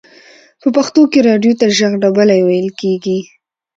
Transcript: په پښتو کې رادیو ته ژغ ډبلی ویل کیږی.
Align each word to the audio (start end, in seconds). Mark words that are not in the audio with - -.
په 0.61 0.67
پښتو 0.75 1.01
کې 1.11 1.19
رادیو 1.27 1.57
ته 1.59 1.65
ژغ 1.77 1.93
ډبلی 2.03 2.39
ویل 2.41 2.69
کیږی. 2.79 3.19